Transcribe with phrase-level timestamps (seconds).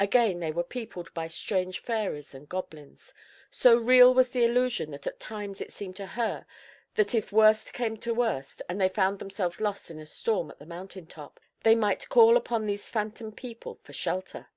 [0.00, 3.14] Again they were peopled by strange fairies and goblins.
[3.48, 6.46] So real was the illusion that at times it seemed to her
[6.96, 10.58] that if worst came to worst and they found themselves lost in a storm at
[10.58, 14.48] the mountain top, they might call upon these phantom people for shelter.